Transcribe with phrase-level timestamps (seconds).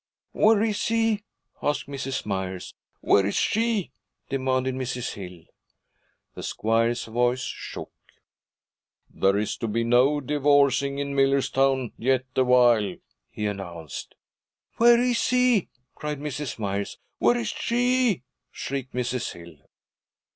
[0.31, 1.23] 'Where is he?'
[1.61, 2.25] asked Mrs.
[2.25, 2.73] Myers.
[3.01, 3.91] 'Where is she?'
[4.29, 5.13] demanded Mrs.
[5.13, 5.43] Hill.
[6.33, 7.91] The squire's voice shook.
[9.11, 12.95] 'There is to be no divorcing in Millerstown yet awhile,'
[13.29, 14.15] he announced.
[14.77, 16.57] 'Where is he?' cried Mrs.
[16.57, 16.97] Myers.
[17.19, 19.33] 'Where is she?' shrieked Mrs.
[19.33, 19.55] Hill.